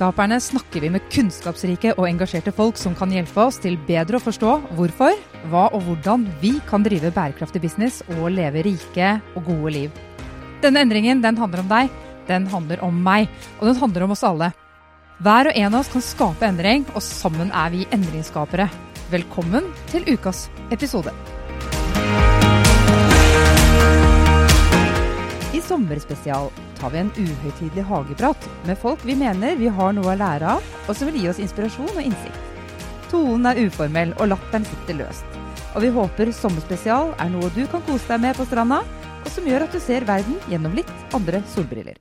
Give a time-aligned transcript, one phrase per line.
[0.00, 4.16] I Endringsskaperne snakker vi med kunnskapsrike og engasjerte folk som kan hjelpe oss til bedre
[4.16, 5.12] å forstå hvorfor,
[5.52, 9.98] hva og hvordan vi kan drive bærekraftig business og leve rike og gode liv.
[10.64, 11.92] Denne endringen den handler om deg,
[12.30, 13.28] den handler om meg,
[13.58, 14.48] og den handler om oss alle.
[15.20, 18.70] Hver og en av oss kan skape endring, og sammen er vi endringsskapere.
[19.12, 21.12] Velkommen til ukas episode.
[25.52, 26.48] I sommerspesial
[26.80, 30.70] tar vi en uhøytidelig hageprat med folk vi mener vi har noe å lære av,
[30.88, 32.46] og som vil gi oss inspirasjon og innsikt.
[33.10, 35.40] Tonen er uformell, og latteren sitter løst.
[35.74, 38.80] Og vi håper sommerspesial er noe du kan kose deg med på stranda,
[39.20, 41.98] og som gjør at du ser verden gjennom litt andre solbriller.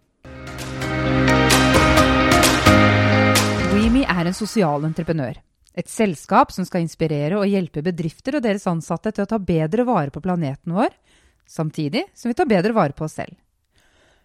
[3.74, 5.42] WeMe er en sosial entreprenør.
[5.78, 9.86] Et selskap som skal inspirere og hjelpe bedrifter og deres ansatte til å ta bedre
[9.88, 10.90] vare på planeten vår,
[11.50, 13.38] samtidig som vi tar bedre vare på oss selv.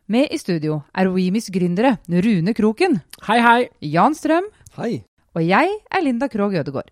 [0.04, 3.68] Med i studio er Wemis gründere Rune Kroken, Hei, hei.
[3.80, 5.00] Jan Strøm Hei.
[5.32, 6.90] og jeg er Linda Krogh Ødegård.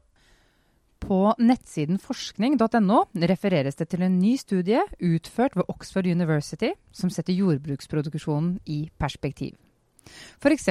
[0.96, 7.36] På nettsiden forskning.no refereres det til en ny studie utført ved Oxford University som setter
[7.36, 9.58] jordbruksproduksjonen i perspektiv.
[10.40, 10.70] F.eks.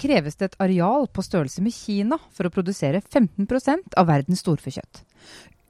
[0.00, 5.04] kreves det et areal på størrelse med Kina for å produsere 15% av verdens storfekjøtt.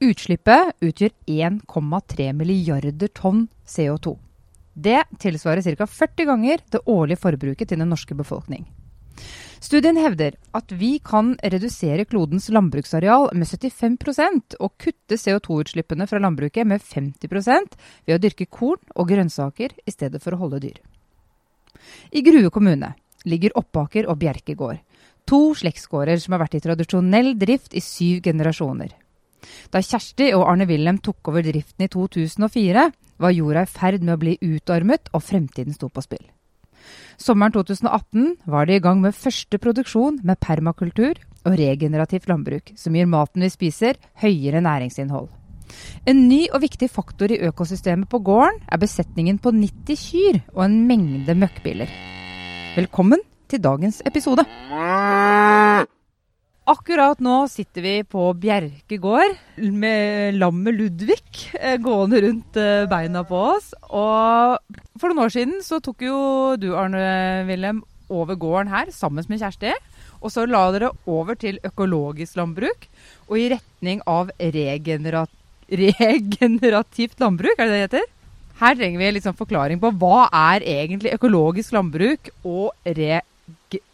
[0.06, 4.20] Utslippet utgjør 1,3 milliarder tonn CO2.
[4.73, 5.87] Det tilsvarer ca.
[5.87, 8.65] 40 ganger det årlige forbruket til den norske befolkning.
[9.62, 16.67] Studien hevder at vi kan redusere klodens landbruksareal med 75% og kutte CO2-utslippene fra landbruket
[16.67, 17.77] med 50%
[18.09, 20.81] ved å dyrke korn og grønnsaker i stedet for å holde dyr.
[22.11, 22.95] I Grue kommune
[23.28, 24.81] ligger Oppaker og Bjerkegård,
[25.31, 28.91] to slektsgårder som har vært i tradisjonell drift i syv generasjoner.
[29.70, 32.88] Da Kjersti og Arne Wilhelm tok over driften i 2004,
[33.22, 36.25] var jorda i ferd med å bli utarmet og fremtiden sto på spill.
[37.21, 42.97] Sommeren 2018 var de i gang med første produksjon med permakultur og regenerativt landbruk, som
[42.97, 45.31] gir maten vi spiser, høyere næringsinnhold.
[46.06, 50.66] En ny og viktig faktor i økosystemet på gården er besetningen på 90 kyr og
[50.66, 51.91] en mengde møkkbiler.
[52.77, 54.47] Velkommen til dagens episode.
[56.62, 63.25] Akkurat nå sitter vi på Bjerke gård med lammet Ludvig eh, gående rundt eh, beina
[63.27, 63.73] på oss.
[63.91, 66.19] Og for noen år siden så tok jo
[66.62, 67.81] du, Arne Wilhelm,
[68.12, 69.73] over gården her sammen med Kjersti.
[70.23, 72.87] Og så la dere over til økologisk landbruk
[73.27, 75.34] og i retning av regenerat
[75.73, 78.09] regenerativt landbruk, er det det heter?
[78.61, 83.31] Her trenger vi sånn forklaring på hva er egentlig økologisk landbruk og regenerativt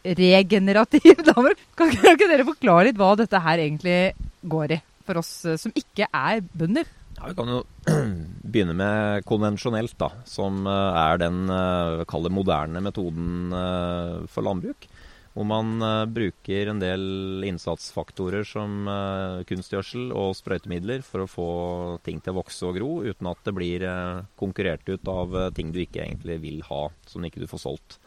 [0.03, 1.57] regenerativ damer.
[1.79, 3.99] Kan ikke dere forklare litt hva dette her egentlig
[4.49, 6.89] går i, for oss eh, som ikke er bønder?
[7.19, 7.63] Ja, vi kan jo
[8.53, 13.53] begynne med konvensjonelt, da, som eh, er den uh, moderne metoden
[14.31, 14.89] for landbruk.
[15.39, 15.77] Hvor man
[16.11, 18.89] bruker en del innsatsfaktorer som
[19.47, 21.51] kunstgjødsel og sprøytemidler for å få
[22.03, 23.85] ting til å vokse og gro, uten at det blir
[24.41, 28.01] konkurrert ut av ting du ikke egentlig vil ha, som ikke du får solgt.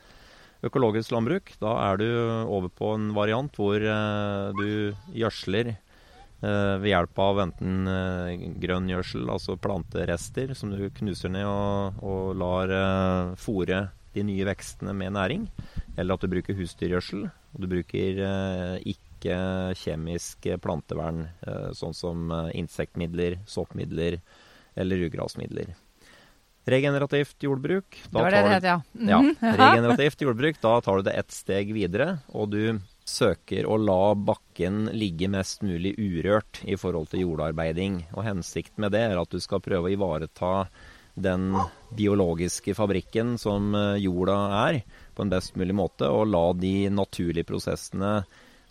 [0.61, 2.07] Økologisk landbruk, da er du
[2.45, 8.91] over på en variant hvor eh, du gjødsler eh, ved hjelp av enten eh, grønn
[8.91, 14.93] gjødsel, altså planterester, som du knuser ned og, og lar eh, fòre de nye vekstene
[14.93, 15.49] med næring.
[15.97, 17.25] Eller at du bruker husdyrgjødsel.
[17.55, 18.19] Og du bruker
[18.87, 19.37] ikke
[19.79, 21.25] kjemisk plantevern,
[21.77, 24.17] sånn som insektmidler, soppmidler
[24.75, 25.71] eller ugrasmidler.
[26.65, 28.81] Regenerativt jordbruk Det var det det het, ja.
[28.93, 29.35] Mm -hmm.
[29.41, 29.55] ja.
[29.57, 34.85] Regenerativt jordbruk, da tar du det ett steg videre, og du søker å la bakken
[34.93, 38.05] ligge mest mulig urørt i forhold til jordarbeiding.
[38.13, 40.67] Og hensikten med det er at du skal prøve å ivareta
[41.15, 41.51] den
[41.97, 44.37] biologiske fabrikken som eh, jorda
[44.69, 44.81] er,
[45.15, 48.21] på en best mulig måte, og la de naturlige prosessene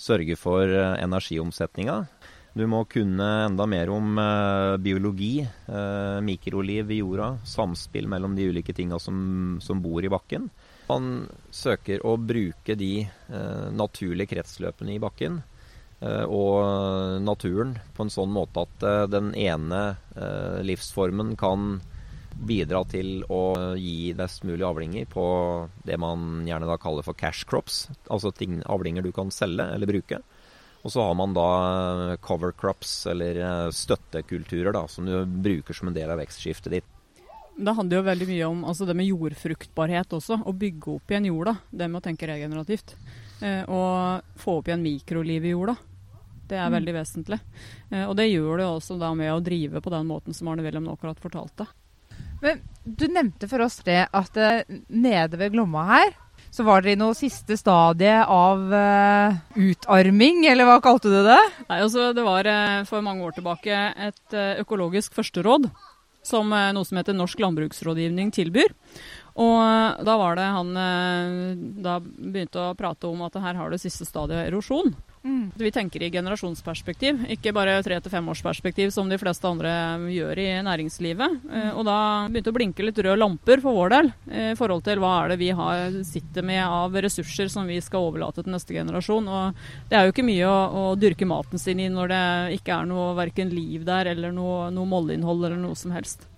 [0.00, 2.04] sørge for eh, energiomsetninga.
[2.52, 8.48] Du må kunne enda mer om eh, biologi, eh, mikroliv i jorda, samspill mellom de
[8.50, 10.48] ulike tinga som, som, bor i bakken.
[10.88, 15.38] Man søker å bruke de eh, naturlige kretsløpene i bakken
[16.02, 19.84] eh, og naturen på en sånn måte at eh, den ene
[20.16, 21.78] eh, livsformen kan
[22.40, 25.24] bidra til å gi best mulig avlinger på
[25.86, 29.90] det man gjerne da kaller for cash crops, altså ting, avlinger du kan selge eller
[29.90, 30.22] bruke.
[30.80, 31.48] Og så har man da
[32.12, 36.78] eh, cover crops, eller eh, støttekulturer, da, som du bruker som en del av vekstskiftet
[36.78, 36.96] ditt.
[37.60, 40.40] Det handler jo veldig mye om altså det med jordfruktbarhet også.
[40.48, 41.56] Å bygge opp igjen jorda.
[41.68, 42.94] Det med å tenke regenerativt.
[43.44, 45.76] Eh, og få opp igjen mikroliv i jorda.
[46.48, 46.76] Det er mm.
[46.78, 47.40] veldig vesentlig.
[47.90, 50.64] Eh, og det gjør det også da med å drive på den måten som Arne
[50.64, 51.68] Wilhelm nå akkurat fortalte.
[52.40, 54.38] Men du nevnte for oss det at
[54.88, 56.14] nede ved Glomma her
[56.50, 61.38] Så var dere i noe siste stadie av uh, utarming, eller hva kalte du det?
[61.68, 65.70] Nei, altså Det var uh, for mange år tilbake et uh, økologisk førsteråd
[66.26, 68.74] som noe som heter Norsk landbruksrådgivning tilbyr.
[69.40, 70.74] Og da var det han
[71.80, 74.92] da begynte å prate om at her har du siste stadiet av erosjon.
[75.22, 75.50] Mm.
[75.54, 79.72] Vi tenker i generasjonsperspektiv, ikke bare tre til femårsperspektiv som de fleste andre
[80.08, 81.36] gjør i næringslivet.
[81.44, 81.66] Mm.
[81.74, 85.02] Og da begynte det å blinke litt røde lamper for vår del i forhold til
[85.02, 88.76] hva er det vi har, sitter med av ressurser som vi skal overlate til neste
[88.76, 89.28] generasjon.
[89.28, 92.24] Og det er jo ikke mye å, å dyrke maten sin i når det
[92.60, 96.29] ikke er noe verken liv der eller noe, noe molleinnhold eller noe som helst.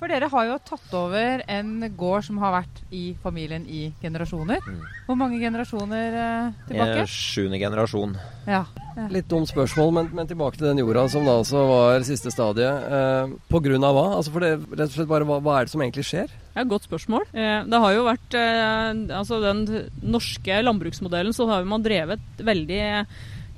[0.00, 4.62] For dere har jo tatt over en gård som har vært i familien i generasjoner.
[4.64, 4.78] Mm.
[5.04, 7.02] Hvor mange generasjoner eh, tilbake?
[7.12, 8.14] Sjuende generasjon.
[8.48, 8.62] Ja.
[8.96, 9.08] ja.
[9.12, 12.86] Litt dumt spørsmål, men, men, tilbake til den jorda som da altså var siste stadiet.
[12.88, 14.06] Eh, på grunn av hva?
[14.16, 16.32] Altså for det, rett og slett bare hva, hva er det som egentlig skjer?
[16.54, 17.28] Ja, Godt spørsmål.
[17.36, 19.66] Eh, det har jo vært eh, altså Den
[20.00, 22.80] norske landbruksmodellen så har man drevet veldig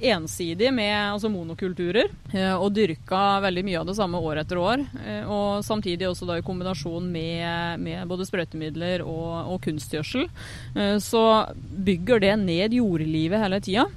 [0.02, 4.84] ensidig med altså monokulturer, eh, og dyrka veldig mye av det samme år etter år.
[5.06, 10.28] Eh, og samtidig også da i kombinasjon med, med både sprøytemidler og, og, kunstgjødsel,
[10.76, 11.25] eh, så
[11.56, 13.88] bygger det ned jordlivet hele tida.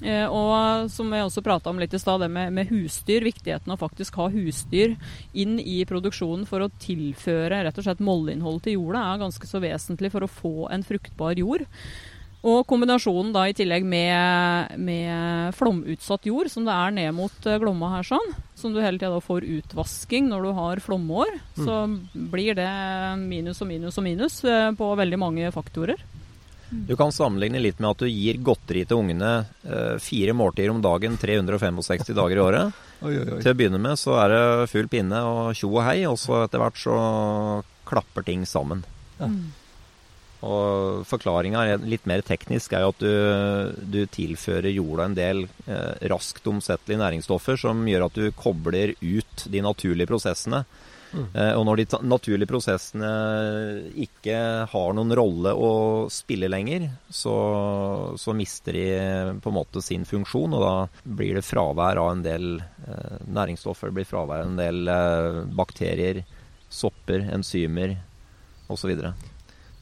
[0.00, 3.20] Og som jeg også prata om litt i stad, det med, med, husdyr.
[3.26, 4.94] Viktigheten av faktisk ha husdyr
[5.36, 9.60] inn i produksjonen for å tilføre rett og slett mollinnhold til jorda er ganske så
[9.60, 11.66] vesentlig for å få en fruktbar jord.
[12.40, 17.58] Og kombinasjonen da i tillegg med, med, flomutsatt jord, som det er ned mot eh,
[17.60, 21.66] Glomma her, sånn, som du hele tida får utvasking når du har flomår, mm.
[21.66, 21.82] så
[22.32, 22.70] blir det
[23.20, 26.00] minus og minus og minus eh, på veldig mange faktorer.
[26.70, 26.86] Mm.
[26.88, 29.30] Du kan sammenligne litt med at du gir godteri til ungene
[29.66, 32.82] eh, fire måltider om dagen 365 dager i året.
[33.04, 33.40] oi, oi, oi.
[33.42, 36.46] Til å begynne med så er det full pinne og tjo og hei, og så
[36.46, 37.00] etter hvert så
[37.90, 38.86] klapper ting sammen.
[39.18, 39.28] Ja.
[39.28, 39.50] Mm.
[40.46, 46.06] Og Forklaringa litt mer teknisk er jo at du, du tilfører jorda en del eh,
[46.12, 50.64] raskt omsettelige næringsstoffer som gjør at du kobler ut de naturlige prosessene.
[51.10, 51.26] Mm.
[51.34, 53.10] Eh, og når de naturlige prosessene
[53.98, 54.36] ikke
[54.70, 55.70] har noen rolle å
[56.12, 57.34] spille lenger, så,
[58.20, 58.86] så, mister de
[59.42, 60.74] på en måte sin funksjon, og da
[61.18, 63.90] blir det fravær av en del eh, næringsstoffer.
[63.90, 66.22] Det blir fravær av en del eh, bakterier,
[66.70, 67.98] sopper, enzymer
[68.70, 68.94] osv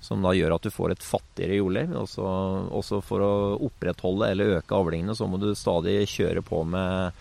[0.09, 1.93] som da gjør at du får et fattigere jordliv.
[2.01, 2.25] Også,
[2.81, 3.33] også, for å
[3.69, 7.19] opprettholde eller øke avlingene, så må du stadig kjøre på med,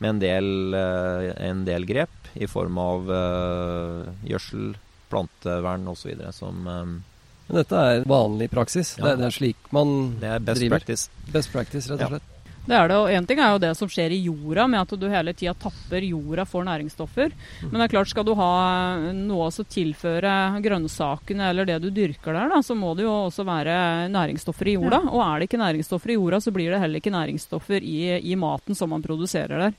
[0.00, 0.48] med en, del,
[0.78, 4.72] eh, en, del, grep i form av uh, gjødsel,
[5.10, 6.14] plantevern osv.
[6.32, 6.98] som um,
[7.48, 8.94] Men dette er vanlig praksis?
[8.96, 9.04] Ja.
[9.04, 10.20] Det, er, det, er, slik man driver?
[10.20, 10.78] det er best driver?
[10.78, 11.24] Practice.
[11.34, 12.36] Best practice, rett og slett.
[12.60, 14.92] Det er det, og Én ting er jo det som skjer i jorda, med at
[15.00, 17.32] du hele tida tapper jorda for næringsstoffer.
[17.64, 18.50] Men det er klart, skal du ha
[19.16, 23.46] noe å tilføre grønnsakene eller det du dyrker der, da, så må det jo også
[23.48, 23.74] være
[24.12, 25.00] næringsstoffer i jorda.
[25.08, 28.36] Og er det ikke næringsstoffer i jorda, så blir det heller ikke næringsstoffer i, i
[28.38, 29.78] maten som man produserer der.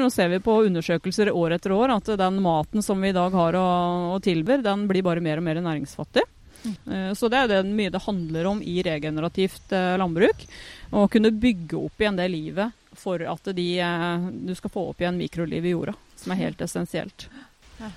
[0.00, 3.34] Nå ser vi på undersøkelser år etter år at den maten som vi i dag
[3.34, 3.70] har å,
[4.14, 6.28] å tilbyr, den blir bare mer og mer næringsfattig.
[6.60, 7.14] Mm.
[7.16, 10.44] Så det er det mye det handler om i regenerativt eh, landbruk.
[10.92, 15.00] Å kunne bygge opp igjen det livet for at de, eh, du skal få opp
[15.00, 17.28] igjen mikroliv i jorda, som er helt essensielt.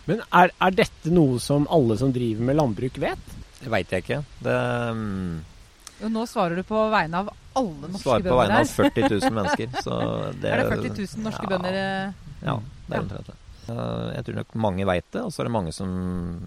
[0.08, 3.34] Men er, er, dette noe som alle som driver med landbruk vet?
[3.60, 4.22] Det veit jeg ikke.
[4.44, 4.56] Det,
[4.96, 5.42] um,
[6.00, 8.68] jo, nå svarer du på vegne av alle norske svarer bønder her.
[8.68, 9.68] Svarer på vegne av 40 000 mennesker.
[10.42, 11.80] Det, er det 40 000 norske ja, bønder?
[12.44, 13.40] Ja, det er omtrent det.
[13.68, 15.92] Jeg tror nok mange veit det, og så er det mange som,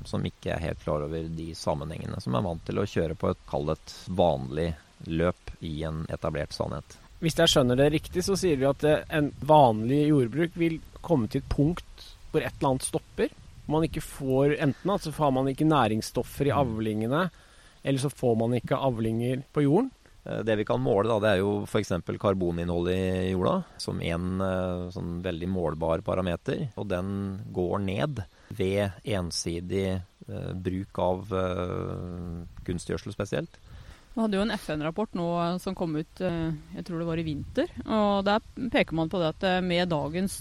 [0.09, 2.21] som, ikke er helt klar over de sammenhengene.
[2.23, 3.73] Som er vant til å kjøre på et kall
[4.19, 4.71] vanlig
[5.07, 6.99] løp i en etablert sannhet.
[7.23, 11.31] Hvis jeg skjønner det riktig, så sier vi at eh, en vanlig jordbruk vil komme
[11.33, 13.33] til et punkt hvor et eller annet stopper.
[13.73, 17.27] Man ikke får Enten altså får man ikke næringsstoffer i avlingene,
[17.83, 19.91] eller så får man ikke avlinger på jorden.
[20.27, 21.93] Eh, det vi kan måle, da, det er jo f.eks.
[22.21, 26.69] karboninnholdet i jorda som en eh, sånn veldig målbar parameter.
[26.77, 28.25] Og den går ned
[28.57, 33.61] ved ensidig eh, bruk av eh, kunstgjødsel spesielt.
[34.17, 35.29] Vi hadde jo en FN-rapport nå
[35.61, 37.69] som kom ut jeg tror det var i vinter.
[37.85, 38.41] og Der
[38.73, 40.39] peker man på det at med dagens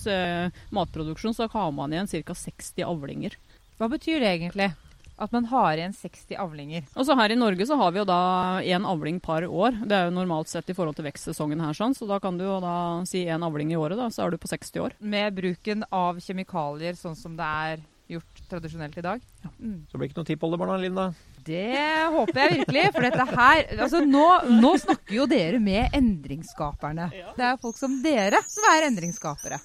[0.72, 2.38] matproduksjon så har man igjen ca.
[2.40, 3.36] 60 avlinger.
[3.76, 4.70] Hva betyr det egentlig?
[5.16, 6.88] At man har igjen 60 avlinger.
[6.96, 8.20] Og så Her i Norge så har vi jo da
[8.60, 9.78] én avling par år.
[9.88, 12.44] Det er jo normalt sett i forhold til vekstsesongen her, sånn, så da kan du
[12.44, 12.76] jo da
[13.08, 14.98] si én avling i året, da, så er du på 60 år.
[15.00, 19.24] Med bruken av kjemikalier sånn som det er gjort tradisjonelt i dag.
[19.44, 19.54] Ja.
[19.60, 19.80] Mm.
[19.90, 21.08] Så blir det ikke noe tippoldebarn, Linda?
[21.46, 21.78] Det
[22.14, 22.84] håper jeg virkelig.
[22.96, 24.26] For dette her altså nå,
[24.62, 27.10] nå, snakker jo dere med endringsskaperne.
[27.38, 29.62] Det er folk som dere som er endringsskapere.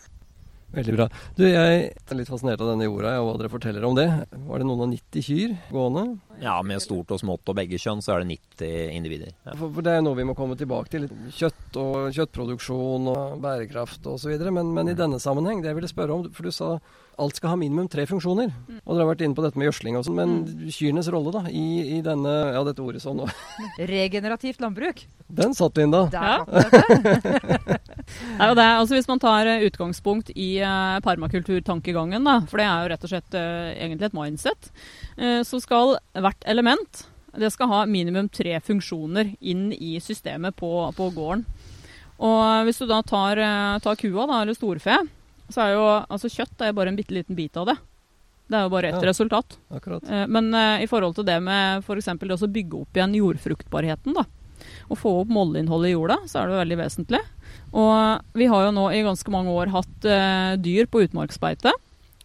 [0.70, 1.06] Veldig bra.
[1.34, 4.06] Du, jeg er litt fascinert av denne jorda og hva dere forteller om det.
[4.30, 6.04] Var det noen av 90 kyr gående?
[6.40, 9.34] Ja, med stort og smått og begge kjønn så er det 90 individer.
[9.48, 9.56] Ja.
[9.56, 11.08] For, for det er noe vi må komme tilbake til.
[11.34, 14.36] Kjøtt og kjøttproduksjon og bærekraft osv.
[14.46, 16.76] Men, men i denne sammenheng, det jeg ville spørre om, for du sa
[17.20, 18.48] alt skal ha minimum tre funksjoner.
[18.80, 20.18] Og dere har vært inne på dette med gjødsling og sånn.
[20.18, 20.30] Men
[20.72, 21.56] kyrenes rolle da, i,
[21.96, 23.20] i denne Ja, dette ordet sånn.
[23.92, 24.98] Regenerativt landbruk.
[25.28, 26.02] Den satt inn da.
[26.12, 26.36] Der Ja.
[28.54, 28.64] det.
[28.64, 32.90] Er, altså Hvis man tar eh, utgangspunkt i uh, permakulturtankegangen, da, for det er jo
[32.94, 34.60] rett og slett uh, egentlig et mindset,
[35.20, 35.86] uh, så skal
[36.16, 36.92] hvert element
[37.38, 41.44] det skal ha minimum tre funksjoner inn i systemet på, på gården.
[42.26, 43.38] Og hvis du da tar,
[43.80, 44.96] tar kua, da, eller storfe,
[45.54, 47.76] så er jo altså kjøtt er bare en bitte liten bit av det.
[48.50, 49.09] Det er jo bare ett Ja.
[49.09, 49.57] resultat.
[49.71, 50.02] Akkurat.
[50.11, 52.04] Eh, Men uh, i forhold til det med f.eks.
[52.19, 54.25] det å bygge opp igjen jordfruktbarheten, da,
[54.90, 57.21] og få opp mollinnholdet i jorda, så er det veldig vesentlig.
[57.73, 61.71] Og vi har jo nå i ganske mange år hatt uh, dyr på utmarksbeite.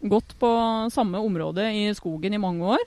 [0.01, 0.49] Gått på
[0.91, 2.81] samme område i skogen i mange år.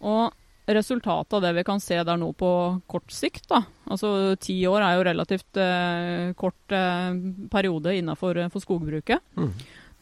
[0.00, 0.32] Og
[0.66, 2.50] resultatet av det vi kan se der nå på
[2.90, 7.12] kort sikt, da, altså ti år er jo relativt eh, kort eh,
[7.50, 9.50] periode innafor for skogbruket, Mm.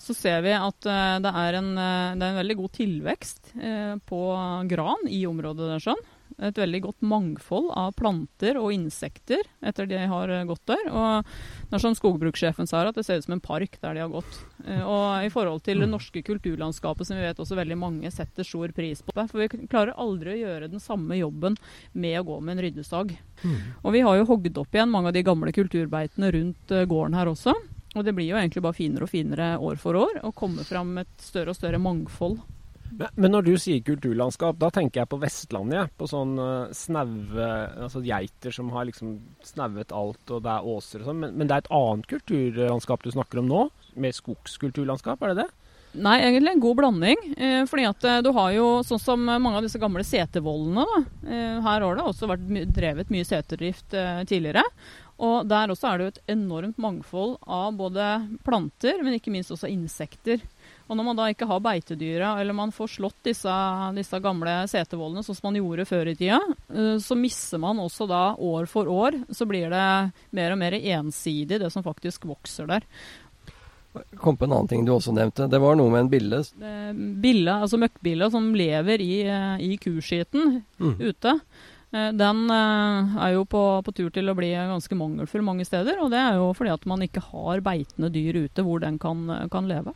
[0.01, 3.53] så ser vi at eh, det, er en, eh, det er en veldig god tilvekst
[3.61, 4.21] eh, på
[4.69, 5.79] gran i området der.
[5.91, 6.05] sånn.
[6.39, 10.85] Et veldig godt mangfold av planter og insekter etter de har eh, gått der.
[10.93, 11.25] Og
[11.71, 14.13] det er som skogbrukssjefen sa, at det ser ut som en park der de har
[14.13, 14.39] gått.
[14.67, 18.47] Eh, Og i forhold til det norske kulturlandskapet, som vi vet også veldig mange setter
[18.47, 19.13] stor pris på.
[19.17, 21.57] For vi klarer aldri å gjøre den samme jobben
[21.93, 23.17] med å gå med en ryddesag.
[23.83, 27.17] Og vi har jo hogd opp igjen mange av de gamle kulturbeitene rundt eh, gården
[27.19, 27.55] her også.
[27.97, 30.93] Og det blir jo egentlig bare finere og finere år for år, og kommer fram
[31.03, 32.39] et større og større mangfold.
[32.99, 35.93] Men, når du sier kulturlandskap, da tenker jeg på Vestlandet.
[35.99, 37.49] På sånn uh, snaue
[37.87, 39.17] Altså geiter som har liksom
[39.47, 41.23] snauet alt, og det er åser og sånn.
[41.25, 43.65] Men, men det er et annet kulturlandskap du snakker om nå?
[44.01, 45.51] Mer skogskulturlandskap, er det det?
[45.91, 47.23] Nei, egentlig en god blanding.
[47.35, 50.85] Eh, fordi at eh, du har jo sånn som mange av disse gamle setervollene.
[50.87, 51.01] Da.
[51.27, 54.63] Eh, her har det også vært drevet mye seterdrift eh, tidligere.
[55.21, 58.07] Og der også er det jo et enormt mangfold av både
[58.47, 60.41] planter, men ikke minst også insekter.
[60.91, 63.57] Og når man da ikke har beitedyra, eller man får slått disse,
[63.95, 66.41] disse gamle setervollene sånn som man gjorde før i tida,
[66.75, 69.85] eh, så mister man også da år for år, så blir det
[70.35, 72.89] mer og mer ensidig det som faktisk vokser der.
[74.19, 75.47] Kom på en annen ting du også nevnte.
[75.51, 76.43] Det var noe med en bille.
[77.23, 80.99] Bille, altså møkkbille som lever i, eh, i kuskiten Mm.
[80.99, 81.39] ute,
[81.95, 86.03] eh, den er jo på, på tur til å bli ganske mangelfull mange steder.
[86.03, 89.27] Og det er jo fordi at man ikke har beitende dyr ute hvor den kan,
[89.51, 89.95] kan leve.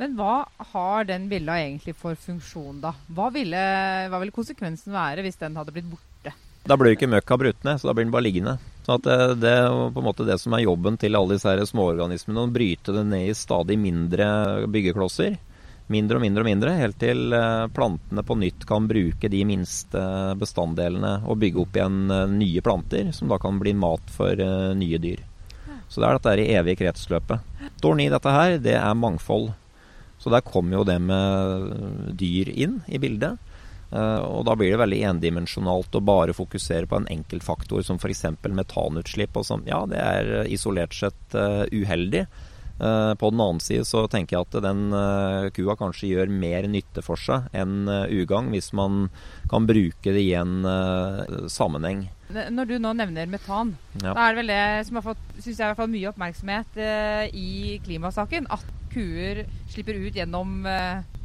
[0.00, 2.94] Men hva har den billa egentlig for funksjon, da?
[3.12, 3.64] Hva ville,
[4.08, 6.32] hva ville konsekvensen være hvis den hadde blitt borte?
[6.64, 8.56] Da blir ikke møkka brutt ned, så da blir den bare liggende.
[8.86, 11.60] Så det, det er på en måte det som er jobben til alle disse her
[11.68, 14.30] småorganismene, å bryte det ned i stadig mindre
[14.72, 15.36] byggeklosser.
[15.92, 20.02] Mindre og mindre og mindre, helt til eh, plantene på nytt kan bruke de minste
[20.40, 24.70] bestanddelene og bygge opp igjen eh, nye planter, som da kan bli mat for eh,
[24.80, 25.24] nye dyr.
[25.90, 27.72] Så det er dette i evige kretsløpet.
[27.82, 29.50] Dorn i dette her, det er mangfold.
[30.20, 33.40] Så der kommer jo det med dyr inn i bildet.
[33.90, 37.98] Eh, og da blir det veldig endimensjonalt å bare fokusere på en enkelt faktor som
[37.98, 38.26] f.eks.
[38.44, 39.40] metanutslipp.
[39.40, 42.26] Og som, ja, det er isolert sett eh, uheldig.
[42.80, 46.64] Eh, på den annen side så tenker jeg at den eh, kua kanskje gjør mer
[46.70, 49.10] nytte for seg enn eh, ugagn, hvis man
[49.50, 50.62] kan bruke det i en
[51.50, 52.06] sammenheng.
[52.30, 54.14] Når du nå nevner metan, Ja.
[54.14, 56.78] da er det vel det som har fått synes jeg, i hvert fall mye oppmerksomhet
[57.34, 58.46] i klimasaken.
[58.54, 60.62] At kuer slipper ut gjennom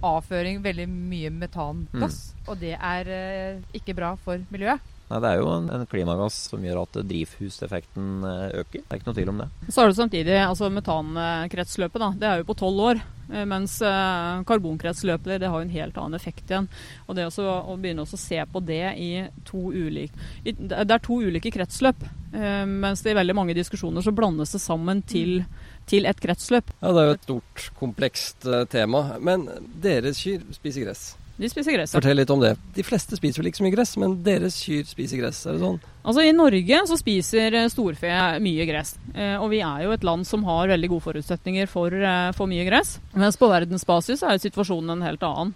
[0.06, 2.34] avføring veldig mye metangass.
[2.50, 4.82] Og det er ikke bra for miljøet.
[5.06, 8.82] Nei, det er jo en, en klimagass som gjør at drivhuseffekten eh, øker.
[8.82, 9.46] Det er ikke noe tvil om det.
[9.70, 12.02] Så er det samtidig altså metankretsløpet.
[12.02, 13.02] da, Det er jo på tolv år.
[13.30, 16.66] eh, Mens eh, karbonkretsløpet det har jo en helt annen effekt igjen.
[17.06, 19.10] Og det også, å begynne også å se på det i
[19.46, 22.02] to ulike Det er to ulike kretsløp.
[22.36, 25.46] Mens det i veldig mange diskusjoner så blandes det sammen til,
[25.88, 26.74] til et kretsløp.
[26.82, 29.06] Ja, det er jo et stort, komplekst tema.
[29.24, 29.46] Men
[29.80, 31.06] deres kyr spiser gress.
[31.38, 31.94] De spiser gress.
[31.94, 32.00] ja.
[32.00, 32.56] Fortell litt om det.
[32.76, 35.44] De fleste spiser vel ikke så mye gress, men deres kyr spiser gress.
[35.46, 35.82] Er det sånn?
[36.06, 38.12] Altså I Norge så spiser eh, storfe
[38.44, 38.94] mye gress.
[39.16, 42.52] Eh, og vi er jo et land som har veldig gode forutsetninger for, eh, for
[42.52, 43.00] mye gress.
[43.18, 45.56] Mens på verdensbasis er jo situasjonen en helt annen.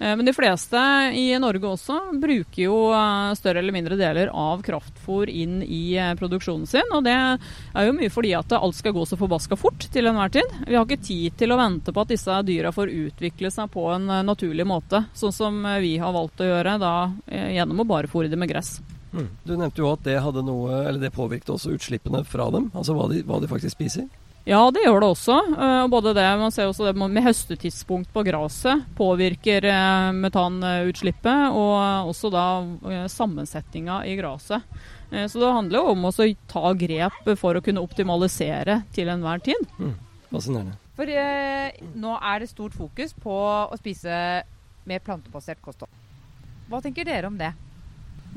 [0.00, 0.80] Men de fleste
[1.12, 2.76] i Norge også bruker jo
[3.36, 6.88] større eller mindre deler av kraftfôr inn i produksjonen sin.
[6.96, 10.32] Og det er jo mye fordi at alt skal gå så forbaska fort til enhver
[10.32, 10.56] tid.
[10.64, 13.90] Vi har ikke tid til å vente på at disse dyra får utvikle seg på
[13.92, 15.02] en naturlig måte.
[15.20, 16.94] Sånn som eh, vi har valgt å gjøre da
[17.28, 18.78] eh, gjennom å bare fôre dem med gress.
[19.10, 22.68] Du nevnte jo at det hadde noe Eller det påvirket også utslippene fra dem.
[22.78, 24.06] Altså hva de, hva de faktisk spiser.
[24.46, 25.34] Ja, det gjør det også.
[25.50, 29.66] Uh, både det, Man ser også det med høstetidspunkt på gresset påvirker
[30.16, 32.44] metanutslippet, og også da
[33.12, 34.64] sammensetninga i gresset.
[35.10, 36.14] så det handler jo om å
[36.48, 39.68] ta grep for å kunne optimalisere til enhver tid.
[39.76, 39.92] Mm.
[40.30, 40.78] Fascinerende.
[40.96, 41.10] For
[42.00, 43.36] nå er det stort fokus på
[43.66, 44.14] å spise
[44.84, 45.92] mer plantebasert kosthold.
[46.70, 47.52] Hva tenker dere om det?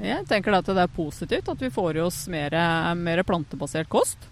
[0.02, 2.56] Jeg tenker at det er positivt at vi får i oss mer,
[2.98, 4.26] mer plantebasert kost.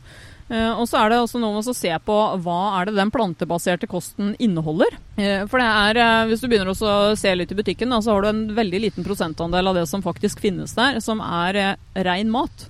[0.52, 3.12] Eh, og så er det også noe med å se på hva er det den
[3.14, 4.98] plantebaserte kosten inneholder.
[5.16, 8.22] Eh, for det er, eh, hvis du begynner å se litt i butikken, så har
[8.22, 12.68] du en veldig liten prosentandel av det som faktisk finnes der, som er rein mat.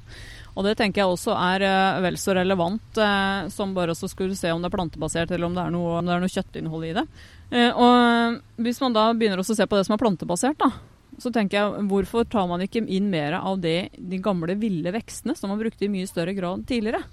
[0.54, 3.00] Og det tenker jeg også er vel så relevant
[3.50, 6.06] som bare å skulle se om det er plantebasert eller om det er noe, om
[6.06, 7.06] det er noe kjøttinnhold i det.
[7.52, 10.72] Og hvis man da begynner å se på det som er plantebasert, da,
[11.22, 15.36] så tenker jeg hvorfor tar man ikke inn mer av det, de gamle ville vekstene
[15.38, 17.04] som man brukte i mye større grad tidligere?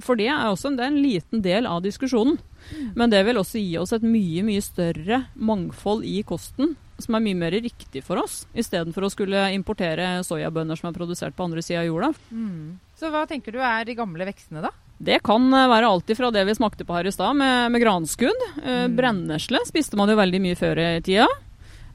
[0.00, 2.38] For det er også en, det er en liten del av diskusjonen.
[2.70, 2.92] Mm.
[2.96, 7.24] Men det vil også gi oss et mye, mye større mangfold i kosten, som er
[7.24, 11.64] mye mer riktig for oss, istedenfor å skulle importere soyabønner som er produsert på andre
[11.64, 12.12] sida av jorda.
[12.30, 12.78] Mm.
[13.00, 14.72] Så hva tenker du er de gamle vekstene, da?
[15.00, 17.80] Det kan eh, være alt fra det vi smakte på her i stad, med, med
[17.80, 18.42] granskudd.
[18.60, 18.96] Eh, mm.
[18.98, 21.28] Brennesle spiste man jo veldig mye før i tida.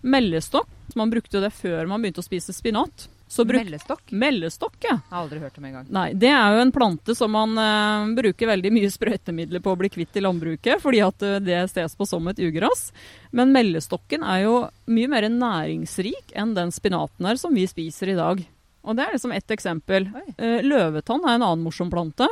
[0.02, 0.72] Mellestokk.
[0.98, 3.10] Man brukte jo det før man begynte å spise spinat.
[3.46, 4.12] Mellestokk?
[4.12, 4.96] Mellestokk, ja.
[4.96, 5.88] Jeg har aldri hørt om engang.
[5.94, 9.80] Nei, det er jo en plante som man uh, bruker veldig mye sprøytemidler på å
[9.82, 12.92] bli kvitt i landbruket, fordi at uh, det ses på som et ugress.
[13.36, 14.56] Men mellestokken er jo
[14.94, 18.46] mye mer næringsrik enn den spinaten her som vi spiser i dag.
[18.86, 20.08] Og det er liksom ett eksempel.
[20.38, 22.30] Uh, løvetann er en annen morsom plante.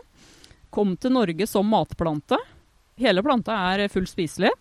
[0.74, 2.39] Kom til Norge som matplante.
[3.00, 4.51] Hele planta er fullt spiselig.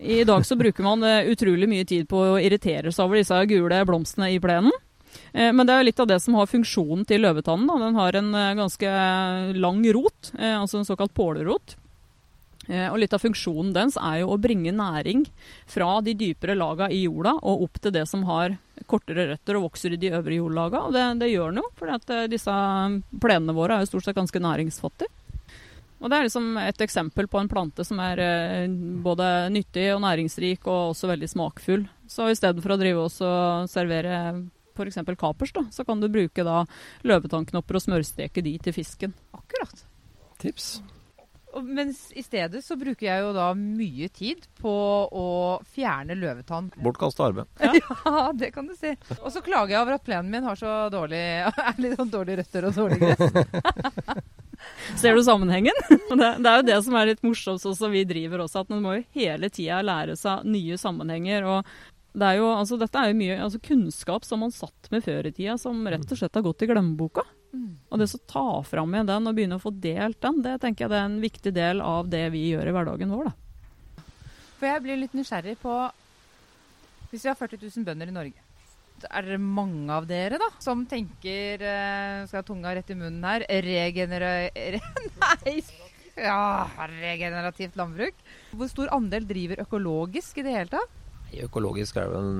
[0.00, 3.84] I dag så bruker man utrolig mye tid på å irritere seg over disse gule
[3.88, 4.72] blomstene i plenen.
[5.32, 7.68] Eh, men det er litt av det som har funksjonen til løvetannen.
[7.68, 7.78] Da.
[7.86, 8.96] Den har en eh, ganske
[9.58, 11.78] lang rot, eh, altså en såkalt pålerot.
[12.62, 15.24] Og litt av funksjonen dens er jo å bringe næring
[15.66, 18.54] fra de dypere laga i jorda og opp til det som har
[18.86, 20.84] kortere røtter og vokser i de øvre jordlaga.
[20.86, 22.54] Og det, det gjør den jo, for disse
[23.18, 25.10] plenene våre er jo stort sett ganske næringsfattige.
[26.02, 28.18] Og Det er liksom et eksempel på en plante som er
[29.04, 31.86] både nyttig og næringsrik og også veldig smakfull.
[32.10, 34.16] Så i stedet for å drive oss og servere
[34.74, 34.98] f.eks.
[35.18, 36.64] kapers, da, så kan du bruke da
[37.06, 39.14] løvetannknopper og smørsteke de til fisken.
[39.36, 39.84] Akkurat.
[40.42, 40.80] Tips.
[41.52, 44.72] Og, mens i stedet så bruker jeg jo da mye tid på
[45.12, 45.26] å
[45.74, 46.70] fjerne løvetann.
[46.80, 47.50] Bortkasta arbeid.
[47.60, 47.74] Ja.
[48.06, 48.22] ja.
[48.32, 48.94] det kan du si.
[49.20, 51.20] Og så klager jeg over at plenen min har så dårlig,
[51.68, 54.32] er litt sånn dårlige røtter og dårlig gress.
[55.00, 55.78] Ser du sammenhengen?
[56.12, 58.82] Det, det, er jo det som er litt morsomt også vi driver også, at man
[58.84, 61.46] må jo hele tida lære seg nye sammenhenger.
[61.48, 61.70] Og
[62.12, 65.30] det er jo, altså, dette er jo mye altså, kunnskap som man satt med før
[65.30, 67.24] i tida, som rett og slett har gått i glemmeboka.
[67.52, 67.70] Mm.
[67.88, 70.84] Og det å ta fram igjen den og begynne å få delt den, det tenker
[70.84, 73.32] jeg det er en viktig del av det vi gjør i hverdagen vår.
[73.32, 74.04] Da.
[74.60, 75.74] For jeg blir litt nysgjerrig på
[77.10, 78.44] Hvis vi har 40 000 bønder i Norge,
[79.08, 83.24] er det mange av dere da som tenker uh, Skal ha tunga rett i munnen
[83.26, 83.44] her.
[83.64, 84.32] Regenera...
[85.24, 85.56] Nei!
[86.12, 88.18] Ja, regenerativt landbruk.
[88.52, 91.00] Hvor stor andel driver økologisk i det hele tatt?
[91.46, 92.32] Økologisk er det vel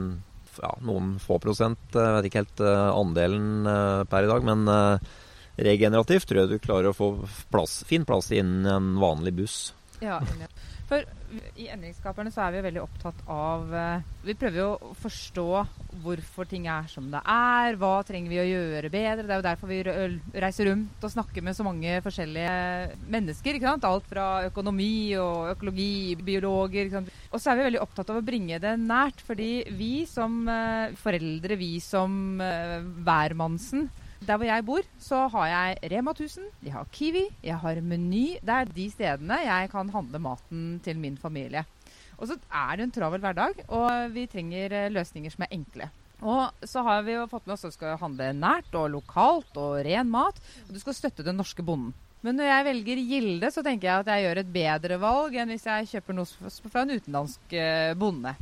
[0.61, 1.81] ja, noen få prosent.
[1.97, 3.69] Jeg vet ikke helt uh, andelen
[4.13, 4.45] per i dag.
[4.45, 4.69] Men
[5.57, 7.15] regenerativt tror jeg du klarer å få
[7.53, 9.59] plass, fin plass innen en vanlig buss.
[10.03, 10.19] Ja,
[10.93, 11.09] for
[11.57, 13.71] i Endringsskaperne så er vi veldig opptatt av
[14.27, 15.47] Vi prøver jo å forstå
[16.03, 17.77] hvorfor ting er som det er.
[17.81, 19.25] Hva trenger vi å gjøre bedre?
[19.27, 19.81] Det er jo derfor vi
[20.45, 23.57] reiser rundt og snakker med så mange forskjellige mennesker.
[23.57, 23.89] ikke sant?
[23.89, 26.87] Alt fra økonomi og økologi, biologer.
[26.87, 27.13] ikke sant?
[27.31, 29.25] Og så er vi veldig opptatt av å bringe det nært.
[29.27, 33.89] Fordi vi som uh, foreldre, vi som uh, hvermannsen
[34.27, 38.39] der hvor jeg bor, så har jeg Rema 1000, jeg har Kiwi, jeg har Meny.
[38.43, 41.65] Det er de stedene jeg kan handle maten til min familie.
[42.19, 45.89] Og så er det en travel hverdag, og vi trenger eh, løsninger som er enkle.
[46.23, 49.59] Og så har vi jo fått med oss at du skal handle nært og lokalt
[49.59, 50.39] og ren mat.
[50.69, 51.91] Og du skal støtte den norske bonden.
[52.23, 55.51] Men når jeg velger Gilde, så tenker jeg at jeg gjør et bedre valg enn
[55.51, 58.37] hvis jeg kjøper noe fra en utenlandsk eh, bonde.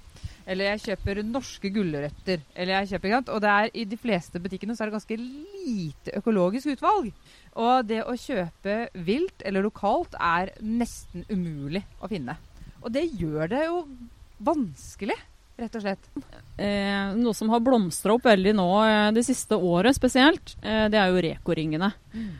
[0.46, 2.44] Eller jeg kjøper norske gulrøtter.
[2.54, 6.16] Eller jeg kjøper, Og det er i de fleste butikkene så er det ganske lite
[6.16, 7.10] økologisk utvalg.
[7.56, 12.36] Og det å kjøpe vilt eller lokalt er nesten umulig å finne.
[12.80, 13.82] Og det gjør det jo
[14.40, 15.16] vanskelig,
[15.60, 16.06] rett og slett.
[16.56, 21.00] Eh, noe som har blomstra opp veldig nå eh, det siste året spesielt, eh, det
[21.00, 21.90] er jo Reko-ringene.
[22.14, 22.30] Mm.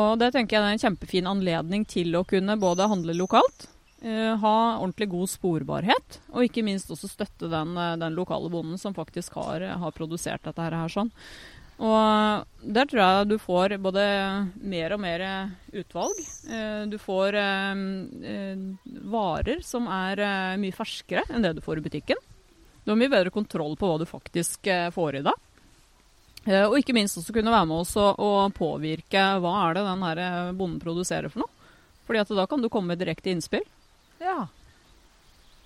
[0.00, 3.66] Og det tenker jeg er en kjempefin anledning til å kunne både handle lokalt,
[4.00, 8.96] ha ordentlig god sporbarhet, og ikke minst også støtte den, eh, den lokale bonden som
[8.96, 10.88] faktisk har, har produsert dette her.
[10.88, 11.12] sånn.
[11.80, 14.02] Og der tror jeg du får både
[14.68, 15.22] mer og mer
[15.72, 16.18] utvalg.
[16.52, 17.84] Eh, du får eh,
[18.32, 18.64] eh,
[19.08, 20.20] varer som er
[20.60, 22.20] mye ferskere enn det du får i butikken.
[22.84, 25.46] Du har mye bedre kontroll på hva du faktisk får i deg.
[26.50, 30.20] Og ikke minst også kunne være med oss og, påvirke hva er det den her
[30.56, 31.74] bonden produserer for noe.
[32.08, 33.64] Fordi at da kan du komme med direkte innspill.
[34.20, 34.44] Ja.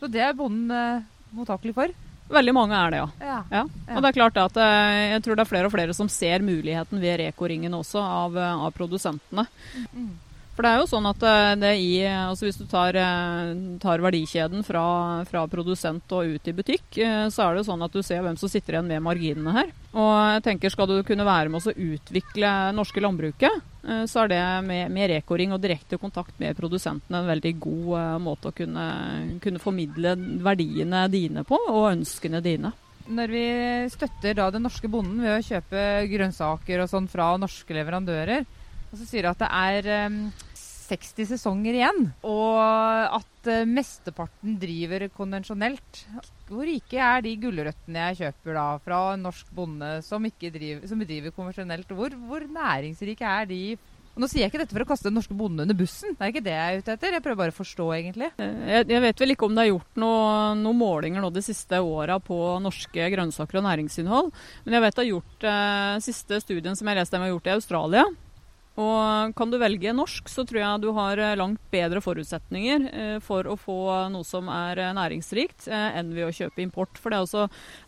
[0.00, 1.94] Så det er bonden mottakelig for?
[2.32, 3.08] Veldig mange er det, ja.
[3.20, 3.38] ja.
[3.52, 3.62] ja.
[3.92, 6.44] Og det er klart at eh, jeg tror det er flere og flere som ser
[6.44, 9.44] muligheten ved Reko-ringen også, av, eh, av produsentene.
[9.92, 10.14] Mm.
[10.54, 12.96] For det er jo sånn at eh, det i Altså hvis du tar,
[13.82, 14.86] tar verdikjeden fra,
[15.28, 18.38] fra, produsent og ut i butikk, så er det jo sånn at du ser hvem
[18.40, 19.70] som sitter igjen med marginene her.
[19.94, 24.32] Og jeg tenker skal du kunne være med å utvikle norske landbruket, Eh, så er
[24.32, 28.86] det med, med rekoring og direkte kontakt med produsentene en veldig god måte å kunne,
[29.44, 30.14] kunne, formidle
[30.44, 32.72] verdiene dine på, og ønskene dine.
[33.04, 33.46] Når vi
[33.92, 38.46] støtter da den norske bonden ved å kjøpe grønnsaker og sånn fra norske leverandører,
[38.94, 40.18] og så sier du at det er um,
[40.84, 42.58] 60 sesonger igjen, og
[43.18, 46.04] at uh, mesteparten driver konvensjonelt.
[46.46, 51.02] Hvor rike er de gulrøttene jeg kjøper da fra en norsk bonde som, driver, som
[51.02, 51.90] bedriver konvensjonelt?
[51.90, 53.60] Hvor, hvor, næringsrike er de?
[54.14, 56.22] Og nå sier jeg ikke dette for å kaste den norske bonden under bussen, det
[56.22, 57.14] er ikke det jeg er ute etter.
[57.16, 58.28] Jeg prøver bare å forstå, egentlig.
[58.38, 61.42] Eh, jeg, jeg vet vel ikke om det er gjort noen noe målinger nå de
[61.42, 64.30] siste åra på norske grønnsaker og næringsinnhold,
[64.68, 67.50] men jeg vet det er gjort eh, siste studien som jeg leste, de har gjort
[67.50, 68.06] i Australia.
[68.74, 73.18] Og kan du velge norsk, så tror jeg du har eh, langt bedre forutsetninger eh,
[73.22, 73.76] for å få
[74.10, 76.98] noe som er eh, næringsrikt, enn ved å kjøpe import.
[76.98, 77.44] For det er også,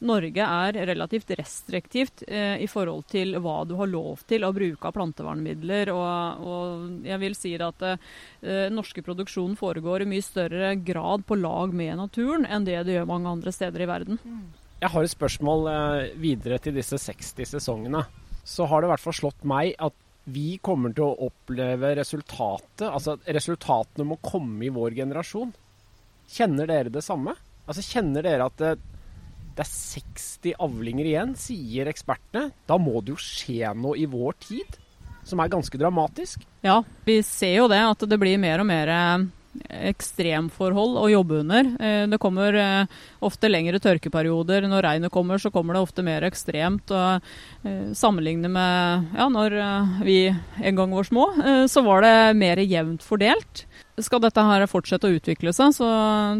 [0.06, 4.94] Norge er relativt restriktivt i forhold til hva du har lov til å bruke av
[4.94, 5.90] plantevernmidler.
[5.94, 11.38] Og, og jeg vil si at den norske produksjonen foregår i mye større grad på
[11.40, 14.20] lag med naturen enn det det gjør mange andre steder i verden.
[14.82, 15.68] Jeg har et spørsmål
[16.20, 18.04] videre til disse 60 sesongene.
[18.46, 22.88] Så har det i hvert fall slått meg at vi kommer til å oppleve resultatet
[22.88, 25.52] Altså at resultatene må komme i vår generasjon.
[26.26, 27.36] Kjenner dere det samme?
[27.66, 28.72] Altså Kjenner dere at det,
[29.56, 32.50] det er 60 avlinger igjen, sier ekspertene?
[32.66, 34.78] Da må det jo skje noe i vår tid,
[35.26, 36.42] som er ganske dramatisk.
[36.66, 38.92] Ja, vi ser jo det, at det blir mer og mer
[39.68, 41.68] ekstremforhold å jobbe under.
[41.80, 44.66] Eh, det kommer eh, ofte lengre tørkeperioder.
[44.70, 46.90] Når regnet kommer, så kommer det ofte mer ekstremt.
[46.90, 47.20] eh,
[47.96, 49.56] Sammenlignet med ja, når
[50.06, 51.24] vi en gang var små,
[51.68, 53.64] så var det mer jevnt fordelt.
[54.02, 55.88] Skal dette her fortsette å utvikle seg, så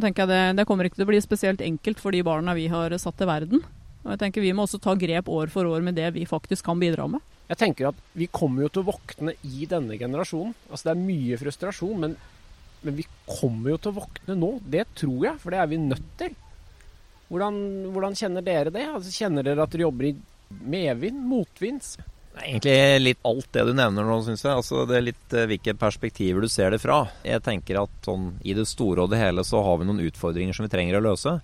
[0.02, 2.68] tenker jeg det, det kommer ikke til å bli spesielt enkelt for de barna vi
[2.70, 3.64] har satt til verden.
[4.06, 6.68] Og jeg tenker Vi må også ta grep år for år med det vi faktisk
[6.68, 7.24] kan bidra med.
[7.50, 10.54] Jeg tenker at Vi kommer jo til å våkne i denne generasjonen.
[10.70, 12.16] Altså Det er mye frustrasjon, men
[12.86, 14.50] men vi kommer jo til å våkne nå.
[14.64, 16.34] Det tror jeg, for det er vi nødt til.
[17.26, 17.56] Hvordan,
[17.94, 18.84] hvordan kjenner dere det?
[18.86, 20.14] Altså, kjenner dere at dere jobber i
[20.70, 21.18] medvind?
[21.26, 21.96] Motvinds?
[22.36, 24.52] Egentlig litt alt det du nevner nå, syns jeg.
[24.52, 27.00] Altså, det er litt uh, hvilke perspektiver du ser det fra.
[27.24, 30.56] Jeg tenker at sånn, i det store og det hele så har vi noen utfordringer
[30.56, 31.38] som vi trenger å løse.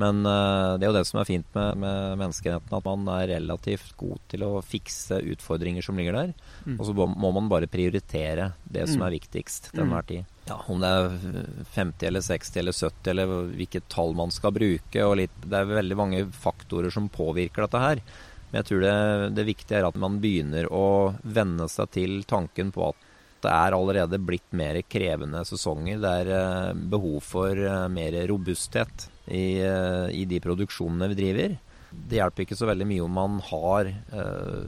[0.00, 3.28] Men uh, det er jo det som er fint med, med menneskeheten, at man er
[3.34, 6.32] relativt god til å fikse utfordringer som ligger der.
[6.64, 6.78] Mm.
[6.78, 9.06] Og så må man bare prioritere det som mm.
[9.08, 10.32] er viktigst til enhver tid.
[10.48, 15.04] Ja, Om det er 50 eller 60 eller 70 eller hvilket tall man skal bruke.
[15.04, 18.02] og litt, Det er veldig mange faktorer som påvirker dette her.
[18.50, 18.96] Men jeg tror det,
[19.36, 23.08] det viktige er at man begynner å venne seg til tanken på at
[23.42, 25.98] det er allerede blitt mer krevende sesonger.
[26.02, 31.56] Det er eh, behov for eh, mer robusthet i, eh, i, de produksjonene vi driver.
[31.92, 34.62] Det hjelper ikke så veldig mye om man har eh,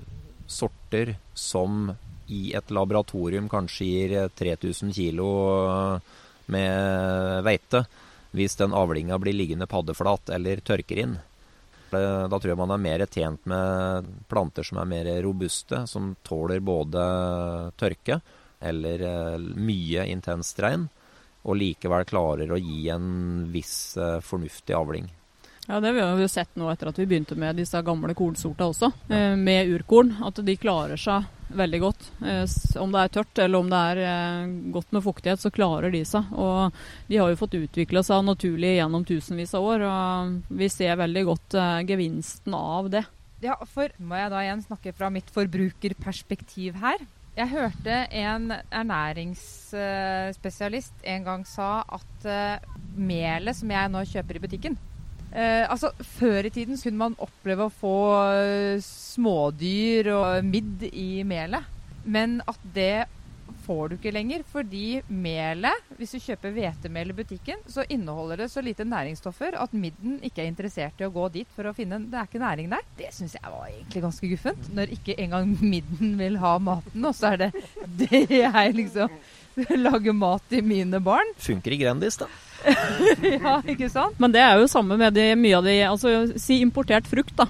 [0.47, 1.89] sorter som
[2.33, 5.29] i et laboratorium kanskje gir 3000 kilo
[6.47, 7.85] med veite,
[8.33, 11.19] hvis den avlinga blir liggende paddeflat eller tørker inn.
[11.95, 16.65] Da tror jeg man er mer tjent med planter som er mer robuste, som tåler
[16.65, 17.05] både
[17.79, 18.19] tørke
[18.65, 20.89] eller eh, mye intenst regn,
[21.45, 23.13] og likevel klarer å gi en
[23.53, 25.11] viss eh, fornuftig avling.
[25.67, 28.67] Ja, Det har vi jo sett nå etter at vi begynte med disse gamle kornsorta
[28.69, 29.17] også, ja.
[29.17, 30.13] Eh, med urkorn.
[30.25, 31.25] At de klarer seg
[31.57, 32.11] veldig godt.
[32.21, 32.45] Eh,
[32.83, 36.05] om det er tørt eller om det er eh, godt med fuktighet, så klarer de
[36.05, 36.29] seg.
[36.37, 36.77] Og
[37.09, 41.25] de har jo fått utvikla seg naturlig gjennom tusenvis av år, og vi ser veldig
[41.33, 43.07] godt gevinsten av det.
[43.45, 47.01] Ja, for må jeg da igjen snakke fra mitt forbrukerperspektiv her.
[47.35, 52.27] Jeg hørte en ernæringsspesialist en gang sa at
[52.95, 54.79] melet som jeg nå kjøper i butikken,
[55.35, 57.97] Eh, altså, Før i tiden kunne man oppleve å få
[58.39, 61.67] eh, smådyr og midd i melet.
[62.05, 63.07] Men at det
[63.65, 68.51] får du ikke lenger, fordi melet, hvis du kjøper hvetemel i butikken, så inneholder det
[68.53, 72.03] så lite næringsstoffer at midden ikke er interessert i å gå dit for å finne
[72.11, 72.85] Det er ikke næring der.
[72.99, 74.69] Det syns jeg var egentlig ganske guffent.
[74.75, 77.51] Når ikke engang midden vil ha maten, og så er det
[78.05, 79.19] det jeg liksom
[79.87, 81.35] lager mat til mine barn.
[81.41, 82.29] Funker i Grendis, da.
[83.37, 84.17] ja, ikke sant?
[84.23, 87.49] Men det er jo samme med de, mye av de Altså si importert frukt, da.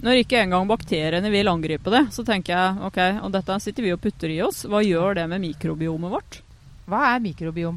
[0.00, 3.92] Når ikke engang bakteriene vil angripe det, så tenker jeg ok, og dette sitter vi
[3.92, 4.62] og putter i oss.
[4.64, 6.38] Hva gjør det med mikrobiomet vårt?
[6.88, 7.76] Hva er mikrobiom?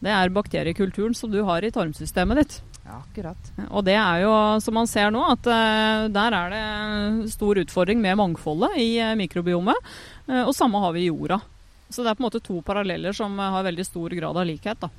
[0.00, 2.56] Det er bakteriekulturen som du har i tarmsystemet ditt.
[2.82, 3.52] Ja, akkurat.
[3.68, 4.32] Og det er jo,
[4.64, 9.14] som man ser nå, at uh, der er det stor utfordring med mangfoldet i uh,
[9.20, 9.78] mikrobiomet.
[10.26, 11.38] Uh, og samme har vi i jorda.
[11.90, 14.82] Så det er på en måte to paralleller som har veldig stor grad av likhet.
[14.82, 14.90] Da.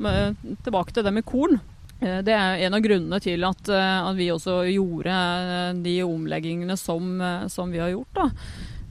[0.00, 1.60] Men, tilbake til det med korn.
[2.04, 5.98] Eh, det er en av grunnene til at, eh, at vi også gjorde eh, de
[6.04, 7.16] omleggingene som,
[7.48, 8.20] som vi har gjort.
[8.20, 8.30] Da.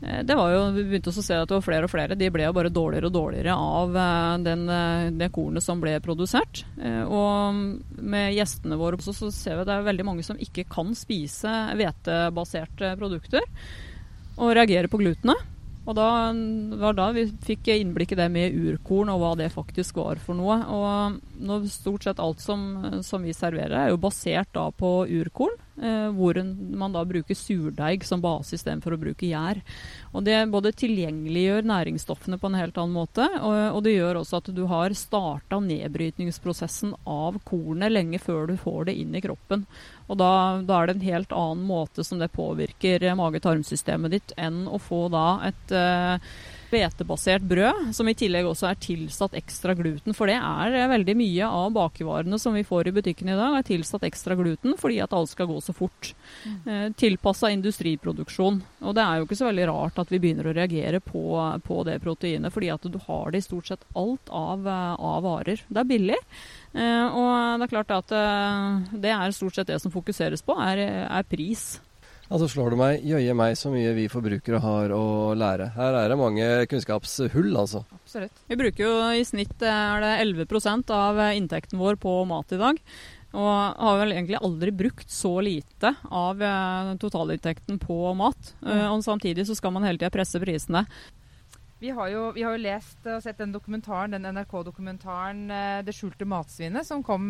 [0.04, 2.18] Det var jo, Vi begynte å se at det var flere og flere.
[2.20, 3.94] De ble jo bare dårligere og dårligere av
[4.44, 4.66] den,
[5.16, 6.66] det kornet som ble produsert.
[7.08, 7.62] Og
[8.04, 10.92] med gjestene våre så, så ser vi at det er veldig mange som ikke kan
[10.92, 13.48] spise hvetebaserte produkter.
[14.44, 15.53] Og reagerer på glutenet.
[15.84, 16.08] Og da
[16.80, 20.38] var da vi fikk innblikk i det med urkorn og hva det faktisk var for
[20.40, 20.62] noe.
[20.72, 25.58] Og stort sett alt som, som vi serverer er jo basert da på urkorn.
[25.82, 26.38] Eh, hvor
[26.78, 29.58] man da bruker surdeig som base istedenfor å bruke gjær.
[30.14, 34.38] Og Det både tilgjengeliggjør næringsstoffene på en helt annen måte, og, og det gjør også
[34.38, 39.66] at du har starta nedbrytningsprosessen av kornet lenge før du får det inn i kroppen.
[40.06, 44.68] Og da, da er det en helt annen måte som det påvirker mage-tarmsystemet ditt, enn
[44.70, 46.36] å få da et eh,
[46.74, 50.16] hvetebasert brød, som i tillegg også er tilsatt ekstra gluten.
[50.18, 53.58] For det er eh, veldig mye av bakevarene som vi får i butikken i dag,
[53.58, 56.14] er tilsatt ekstra gluten fordi at alt skal gå så fort.
[56.44, 56.58] Mm.
[56.66, 58.60] Eh, Tilpassa industriproduksjon.
[58.84, 61.24] Og det er jo ikke så veldig rart at vi begynner å reagere på,
[61.68, 65.24] på det proteinet, fordi at du har det i stort sett alt av, eh, av
[65.26, 65.64] varer.
[65.70, 66.20] Det er billig.
[66.74, 68.10] Og det er klart at
[68.98, 71.76] det er stort sett det som fokuseres på, er, er pris.
[72.34, 75.04] Altså slår det meg jøye meg så mye vi forbrukere har å
[75.38, 75.68] lære.
[75.76, 77.84] Her er det mange kunnskapshull, altså.
[77.94, 78.40] Absolutt.
[78.50, 82.80] Vi bruker jo i snitt er det 11% av inntekten vår på mat i dag.
[83.34, 88.52] Og har vel egentlig aldri brukt så lite av eh, totalinntekten på mat.
[88.62, 88.82] Mm.
[88.96, 90.88] Og samtidig så skal man hele tida presse prisene.
[91.84, 95.94] Vi har, jo, vi har, jo, lest og sett den dokumentaren, den NRK-dokumentaren eh, 'Det
[95.94, 97.30] skjulte matsvinet', som kom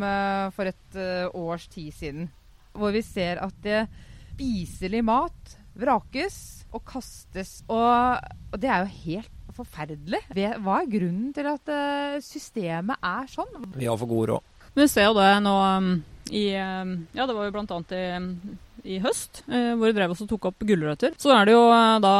[0.56, 1.00] for et
[1.36, 2.32] års tid siden.
[2.72, 3.88] Hvor vi ser at det
[4.34, 6.38] spiselig mat vrakes
[6.74, 7.62] og kastes.
[7.70, 8.20] Og,
[8.52, 10.24] og, det er jo helt forferdelig.
[10.34, 13.54] Hva er grunnen til at uh, systemet er sånn?
[13.78, 14.52] Vi har for god råd.
[14.74, 15.90] Vi ser jo det nå um,
[16.34, 17.82] i um, Ja, det var jo bl.a.
[17.94, 18.30] i um,
[18.84, 21.16] i høst, eh, hvor vi drev oss og tok opp gulrøtter.
[21.20, 22.16] Så er det jo eh, da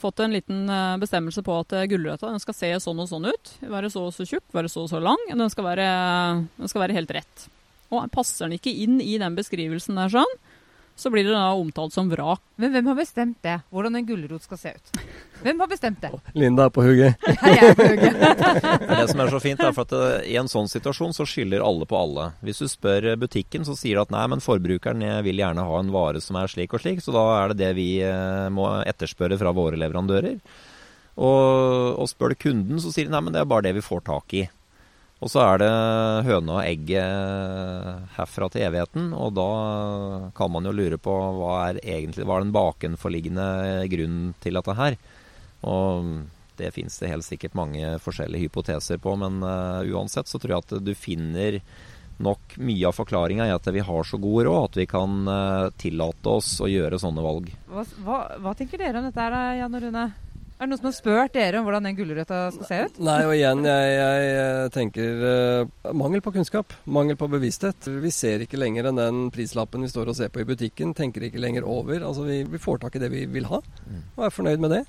[0.00, 3.54] fått en liten eh, bestemmelse på at eh, gulrøtta skal se sånn og sånn ut.
[3.72, 5.20] Være så og så tjukk, være så og så lang.
[5.30, 5.86] Den skal være,
[6.58, 7.46] den skal være helt rett.
[7.92, 10.36] Og passer den ikke inn i den beskrivelsen der sånn,
[10.96, 12.40] så blir det da omtalt som vrak.
[12.60, 13.58] Men hvem har bestemt det?
[13.72, 15.00] Hvordan en gulrot skal se ut?
[15.42, 16.10] Hvem har bestemt det?
[16.42, 17.28] Linda er på hugget.
[17.48, 18.18] Jeg er på hugget.
[19.00, 21.64] det som er så fint, er for at det, i en sånn situasjon så skylder
[21.64, 22.28] alle på alle.
[22.44, 25.94] Hvis du spør butikken, så sier de at nei, men forbrukeren vil gjerne ha en
[25.94, 29.40] vare som er slik og slik, så da er det det vi eh, må etterspørre
[29.40, 30.38] fra våre leverandører.
[31.12, 33.84] Og, og spør du kunden, så sier de nei, men det er bare det vi
[33.84, 34.46] får tak i.
[35.22, 35.70] Og så er det
[36.26, 39.12] høne og egget herfra til evigheten.
[39.14, 39.50] Og da
[40.34, 43.48] kan man jo lure på hva er egentlig hva er den bakenforliggende
[43.92, 44.98] grunnen til dette her.
[45.62, 46.10] Og
[46.58, 50.66] det fins det helt sikkert mange forskjellige hypoteser på, men uh, uansett så tror jeg
[50.66, 51.60] at du finner
[52.22, 55.70] nok mye av forklaringa i at vi har så god råd at vi kan uh,
[55.80, 57.48] tillate oss å gjøre sånne valg.
[57.70, 59.30] Hva, hva, hva tenker dere om dette,
[59.62, 60.06] Jan og Rune?
[60.62, 62.98] Er det noen som har spurt dere om hvordan den gulrøtta skal se ut?
[63.02, 63.94] Nei, og igjen, jeg,
[64.28, 66.76] jeg tenker uh, mangel på kunnskap.
[66.86, 67.88] Mangel på bevissthet.
[67.90, 70.92] Vi ser ikke lenger enn den prislappen vi står og ser på i butikken.
[70.94, 72.04] Tenker ikke lenger over.
[72.06, 74.04] Altså, vi, vi får tak i det vi vil ha, mm.
[74.12, 74.80] og er fornøyd med det.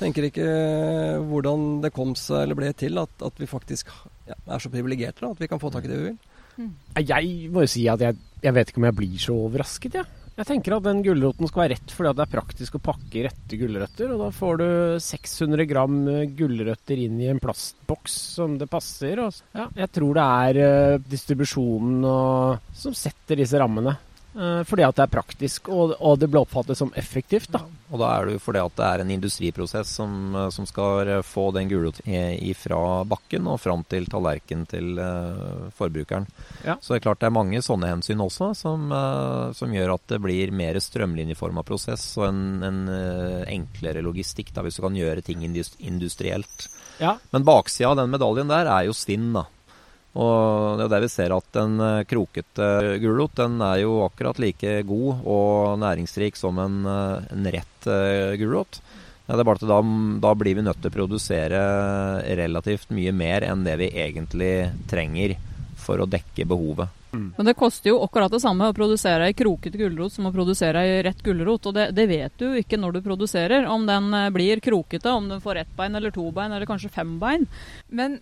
[0.00, 3.94] Tenker ikke uh, hvordan det kom seg eller ble til at, at vi faktisk
[4.26, 6.18] ja, er så privilegerte at vi kan få tak i det vi vil.
[6.56, 6.74] Mm.
[6.98, 10.10] Jeg må jo si at jeg, jeg vet ikke om jeg blir så overrasket, jeg.
[10.10, 10.21] Ja.
[10.32, 13.58] Jeg tenker at den gulroten skal være rett fordi det er praktisk å pakke rette
[13.60, 14.14] gulrøtter.
[14.14, 14.68] Og da får du
[15.04, 19.20] 600 gram eh, gulrøtter inn i en plastboks som det passer.
[19.26, 23.98] Og, ja, jeg tror det er uh, distribusjonen og, som setter disse rammene.
[24.34, 27.52] Eh, fordi at det er praktisk, og, og det blir oppfattet som effektivt.
[27.54, 27.64] da.
[27.92, 31.08] Og da er det jo fordi at det er en industriprosess som, eh, som skal
[31.18, 36.26] eh, få den gulroten fra bakken og fram til tallerkenen til uh, forbrukeren.
[36.64, 36.76] Ja.
[36.80, 40.04] Så det er klart det er mange sånne hensyn også som, uh, som gjør at
[40.12, 44.96] det blir mer strømlinjeforma prosess og en, en uh, enklere logistikk, da, hvis du kan
[44.96, 46.68] gjøre ting industrielt.
[47.02, 47.16] Ja.
[47.34, 49.46] Men baksida av den medaljen der er jo svinn, da.
[50.12, 52.68] Og det er der vi ser at en eh, krokete
[53.00, 58.34] gulrot den er jo akkurat like god og næringsrik som en, eh, en rett uh,
[58.36, 58.82] gulrot.
[59.24, 59.78] Ja, det er bare at da,
[60.20, 61.60] da, blir vi nødt til å produsere
[62.36, 64.56] relativt mye mer enn det vi egentlig
[64.90, 65.38] trenger
[65.80, 66.98] for å dekke behovet.
[67.12, 67.30] Mm.
[67.38, 70.82] Men det koster jo akkurat det samme å produsere ei krokete gulrot som å produsere
[70.82, 71.70] ei rett gulrot.
[71.70, 75.40] Og det, det, vet du ikke når du produserer, om den blir krokete, om den
[75.44, 77.48] får ett bein eller to bein eller kanskje fem bein.
[77.88, 78.20] Men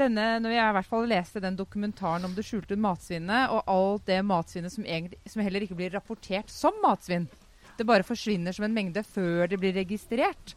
[0.00, 4.06] denne, når jeg i hvert fall leste den dokumentaren om det skjulte matsvinnet, og alt
[4.10, 7.28] det matsvinnet som, egentlig, som, heller ikke blir rapportert som matsvinn.
[7.78, 10.54] Det bare forsvinner som en mengde før det blir registrert.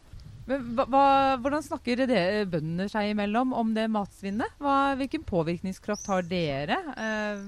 [0.48, 1.06] Men hva, hva,
[1.44, 4.60] hvordan snakker det, bøndene seg imellom om det matsvinnet?
[4.64, 6.78] Hva, hvilken påvirkningskraft har dere?
[6.96, 7.42] Eh,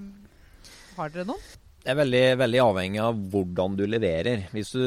[0.97, 1.45] har dere noen?
[1.79, 4.41] Det er veldig, veldig, avhengig av hvordan du leverer.
[4.51, 4.83] Hvis du,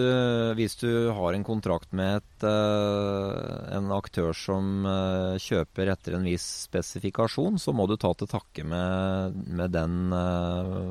[0.59, 6.29] hvis du har en kontrakt med et, uh, en aktør som uh, kjøper etter en
[6.29, 10.13] viss spesifikasjon, så må du ta til takke med, med, den,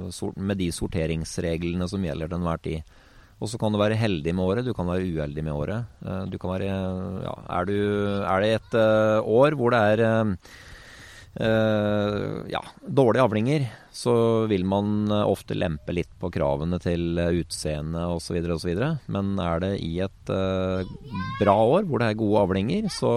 [0.09, 2.97] sort, med de sorteringsreglene som gjelder til enhver tid.
[3.37, 6.01] Og så kan du være heldig med året, du kan være uheldig med året.
[6.29, 6.73] du være,
[7.25, 7.77] ja, er, du,
[8.25, 8.77] er, det et
[9.21, 10.35] år hvor det er
[11.31, 14.13] ja, dårlige avlinger, så
[14.51, 18.35] vil man uh, ofte lempe litt på kravene til uh, utseende osv.
[18.51, 18.81] osv.
[19.11, 20.33] Men er det i et
[21.39, 23.13] bra år hvor det er gode avlinger, så,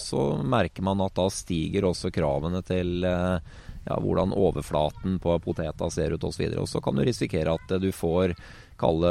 [0.00, 6.18] så, merker man at da stiger også kravene til ja, hvordan overflaten på poteta ser
[6.18, 6.48] ut osv.
[6.58, 8.34] Og så kan du risikere at du får
[8.80, 9.10] kalle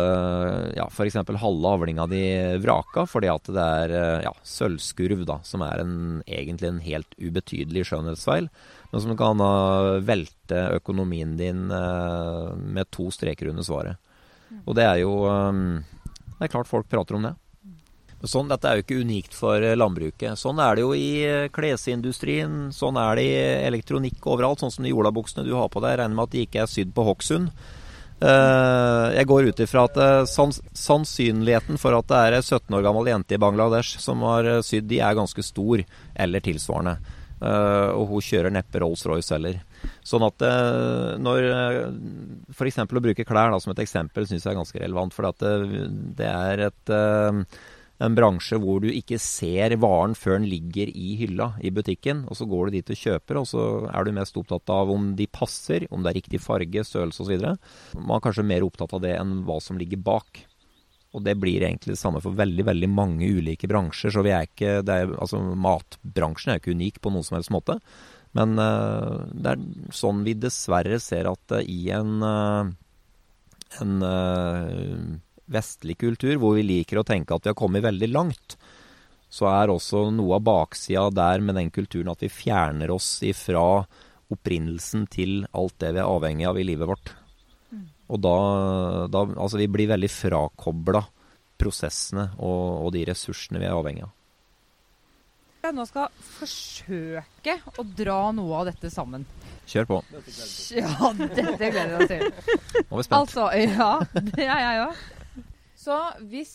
[0.78, 1.18] ja, f.eks.
[1.42, 2.24] halve avlinga di
[2.64, 3.94] vraka fordi at det er
[4.26, 8.50] ja, sølvskurv, da, som er en, egentlig en helt ubetydelig skjønnhetsfeil,
[8.92, 9.42] men som kan
[10.06, 14.02] velte økonomien din uh, med to streker under svaret.
[14.64, 15.82] Og det er jo um,
[16.38, 17.34] Det er klart folk prater om det.
[18.26, 20.40] Sånn, dette er jo ikke unikt for landbruket.
[20.40, 24.64] Sånn er det jo i klesindustrien, sånn er det i elektronikk overalt.
[24.64, 26.00] Sånn som de olabuksene du har på deg.
[26.00, 27.52] Regner med at de ikke er sydd på Hokksund.
[28.16, 29.98] Uh, jeg går ut ifra at
[30.32, 34.48] sans sannsynligheten for at det er ei 17 år gammel jente i Bangladesh som har
[34.48, 35.84] uh, sydd de, er ganske stor,
[36.16, 36.98] eller tilsvarende.
[37.46, 39.58] og hun kjører neppe Rolls-Royce heller.
[40.08, 40.42] Sånn at
[41.22, 41.44] når
[42.56, 42.80] F.eks.
[42.80, 45.14] å bruke klær da, som et eksempel syns jeg er ganske relevant.
[45.14, 46.94] For det er et
[48.06, 52.24] en bransje hvor du ikke ser varen før den ligger i hylla i butikken.
[52.30, 55.14] og Så går du dit og kjøper, og så er du mest opptatt av om
[55.18, 57.48] de passer, om det er riktig farge, størrelse osv.
[57.98, 60.46] Man er kanskje mer opptatt av det enn hva som ligger bak.
[61.16, 64.12] Og det blir egentlig det samme for veldig veldig mange ulike bransjer.
[64.12, 67.80] så vi er ikke, er, altså Matbransjen er ikke unik på noen som helst måte.
[68.36, 69.62] Men uh, det er
[69.96, 72.68] sånn vi dessverre ser at uh, i en, uh,
[73.80, 73.96] en
[75.52, 78.58] vestlig kultur, hvor vi liker å tenke at vi har kommet veldig langt,
[79.30, 83.84] så er også noe av baksida der med den kulturen at vi fjerner oss ifra
[84.32, 87.12] opprinnelsen til alt det vi er avhengig av i livet vårt.
[87.70, 87.88] Mm.
[88.10, 88.38] Og da,
[89.12, 91.04] da Altså, vi blir veldig frakobla
[91.60, 94.14] prosessene og, og, de ressursene vi er avhengig av.
[95.66, 99.26] Jeg nå skal forsøke å dra noe av dette sammen.
[99.66, 100.02] Kjør på.
[100.78, 102.28] Ja, dette gleder jeg meg til.
[102.86, 103.18] Nå er vi spent.
[103.18, 103.92] Altså, ja,
[104.36, 105.06] det er jeg òg.
[105.86, 105.96] Så
[106.32, 106.54] hvis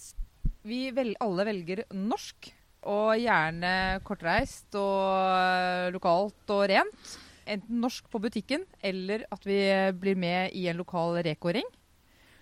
[0.66, 2.50] vi vel, alle velger norsk,
[2.90, 7.10] og gjerne kortreist og lokalt og rent,
[7.50, 9.58] enten norsk på butikken eller at vi
[10.00, 11.66] blir med i en lokal Reko-ring,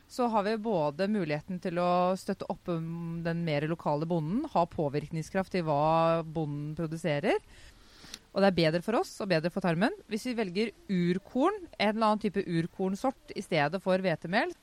[0.08, 4.62] så har vi både muligheten til å støtte opp om den mer lokale bonden, ha
[4.70, 7.42] påvirkningskraft i hva bonden produserer.
[8.32, 9.92] Og det er bedre for oss og bedre for tarmen.
[10.08, 14.54] Hvis vi velger urkorn, en eller annen type urkornsort i stedet for hvetemel,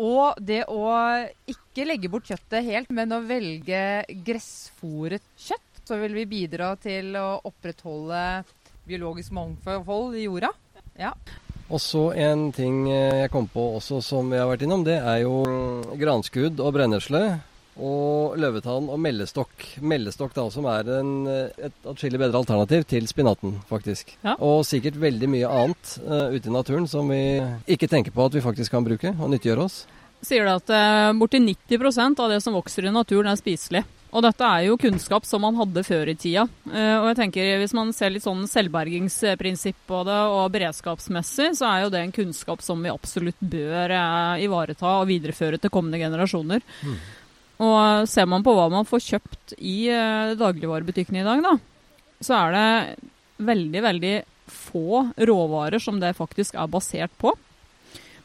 [0.00, 0.86] og det å
[1.50, 3.82] ikke legge bort kjøttet helt, men å velge
[4.24, 8.22] gressfòret kjøtt, så vil vi bidra til å opprettholde
[8.88, 10.52] biologisk mangfold i jorda.
[11.00, 11.12] Ja.
[11.70, 15.22] Og så en ting jeg kom på også som vi har vært innom, det er
[15.22, 15.44] jo
[16.00, 17.22] granskudd og brennesle
[17.80, 19.66] og løvetann og mellestokk.
[19.80, 24.14] Mellestokk da, som er en, et atskillig bedre alternativ til spinaten, faktisk.
[24.24, 24.36] Ja.
[24.38, 27.40] Og sikkert veldig mye annet uh, ute i naturen som vi
[27.70, 29.82] ikke tenker på at vi faktisk kan bruke og nyttiggjøre oss.
[30.20, 33.86] Sier det at uh, borti 90% av det som vokser i naturen er spiselig.
[34.10, 36.42] Og dette er jo kunnskap som man hadde før i tida.
[36.66, 41.68] Uh, og jeg tenker Hvis man ser litt sånn selvbergingsprinsipp på det, og beredskapsmessig, så
[41.70, 46.00] er jo det en kunnskap som vi absolutt bør eh, ivareta og videreføre til kommende
[46.02, 46.62] generasjoner.
[46.82, 46.98] Mm.
[47.60, 51.56] Og ser man på hva man får kjøpt i eh, dagligvarebutikkene i dag, da,
[52.24, 53.10] så er det
[53.50, 54.14] veldig, veldig
[54.50, 57.34] få råvarer som det faktisk er basert på.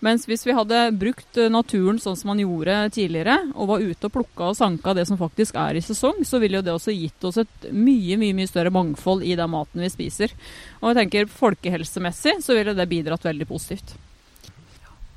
[0.03, 4.07] Mens hvis vi hadde brukt eh, naturen sånn som man gjorde tidligere, og var ute
[4.07, 6.95] og plukka og sanka det som faktisk er i sesong, så ville jo det også
[6.95, 10.35] gitt oss et mye mye, mye større mangfold i den maten vi spiser.
[10.81, 13.97] Og jeg tenker folkehelsemessig så ville det bidratt veldig positivt.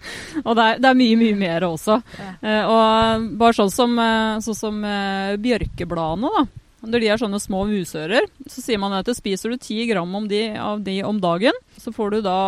[0.47, 1.99] Og det er, det er, mye, mye mer også.
[2.19, 2.31] Ja.
[2.41, 6.47] Eh, og bare sånn som, eh, sånn som eh, bjørkebladene, da.
[6.89, 10.45] Når de er sånne små musører, så sier man at spiser du ti gram de,
[10.63, 12.39] av de om dagen, så får du da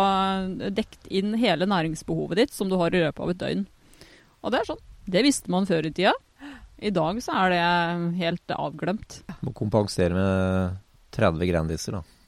[0.71, 3.65] dekt inn hele næringsbehovet ditt som du har i løpet av et døgn.
[4.41, 4.79] Og det er sånn.
[5.11, 6.13] Det visste man før i tida.
[6.81, 7.59] I dag så er det
[8.21, 9.19] helt avglemt.
[9.43, 10.79] Må kompensere med
[11.13, 12.20] 30 Grandiser, da.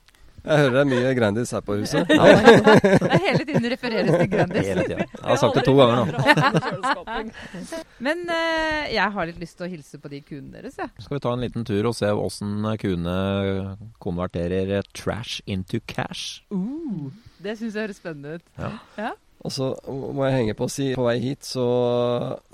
[0.43, 2.09] Jeg hører det er mye Grandis her på huset.
[2.11, 4.67] Ja, det er hele tiden refereres til Grandis.
[4.67, 5.03] Hele tiden.
[5.07, 7.25] Jeg har sagt det to ganger nå.
[8.07, 10.91] Men uh, jeg har litt lyst til å hilse på de kuene deres, jeg.
[10.91, 11.05] Ja.
[11.05, 13.17] Skal vi ta en liten tur og se åssen kuene
[14.03, 16.41] konverterer trash into cash?
[16.51, 17.07] Uh,
[17.43, 18.49] det syns jeg høres spennende ut.
[18.59, 18.73] Ja.
[18.99, 19.13] ja.
[19.43, 21.63] Og så må jeg henge på å si på vei hit så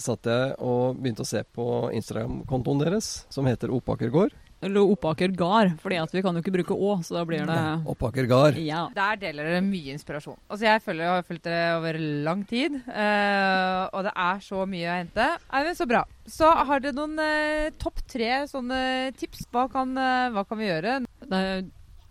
[0.02, 1.66] satt jeg og begynte å se på
[1.98, 4.34] Instagram-kontoen deres, som heter Opaker gård.
[4.60, 8.28] Eller Oppaker gard, fordi vi kan jo ikke bruke å, så da blir det Opaker
[8.28, 8.58] gard.
[8.60, 8.88] Ja.
[8.96, 10.36] Der deler dere mye inspirasjon.
[10.52, 14.66] Altså Jeg føler jeg har fulgt dere over lang tid, uh, og det er så
[14.68, 15.30] mye å hente.
[15.48, 16.04] Eivind, så bra.
[16.28, 18.82] Så har dere noen uh, topp tre sånne
[19.20, 19.48] tips?
[19.54, 21.00] Hva kan, uh, hva kan vi gjøre?
[21.24, 21.66] Det er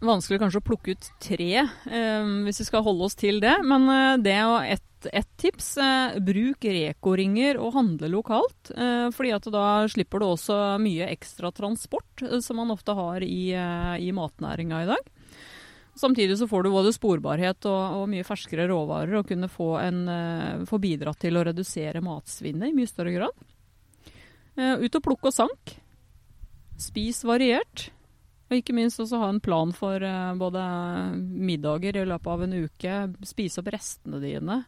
[0.09, 1.53] vanskelig kanskje å plukke ut tre,
[2.47, 3.57] hvis vi skal holde oss til det.
[3.67, 5.77] Men det og et ett tips.
[5.79, 8.71] Eh, bruk Reko-ringer og handle lokalt.
[8.75, 13.23] Eh, fordi at da slipper du også mye ekstra transport, eh, som man ofte har
[13.23, 15.05] i, eh, matnæringa i dag.
[15.95, 20.65] Samtidig så får du både sporbarhet og, og mye ferskere råvarer, og kunne få, en,
[20.65, 23.35] få bidratt til å redusere matsvinnet i mye større grad.
[24.55, 25.75] Ut og plukke og sank.
[26.79, 27.91] Spis variert.
[28.47, 29.99] Og ikke minst også ha en plan for
[30.39, 30.63] både
[31.19, 32.95] middager i løpet av en uke.
[33.27, 34.63] Spise opp restene dine.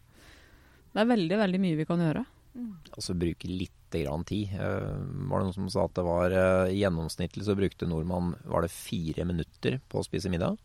[0.91, 2.25] Det er veldig, veldig mye vi kan gjøre.
[2.55, 2.73] Mm.
[2.97, 4.55] Altså bruke litt grann tid.
[4.55, 4.99] Uh,
[5.31, 8.73] var det noen som sa at det var uh, gjennomsnittlig så brukte nordmann var det
[8.75, 10.59] fire minutter på å spise middag?